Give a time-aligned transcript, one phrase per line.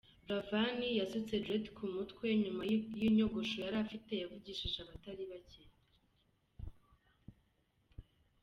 [0.25, 2.61] Buravan yasutse Dread ku mutwe nyuma
[2.99, 5.63] y’inyogosho yarafite yavugishije abatari bake.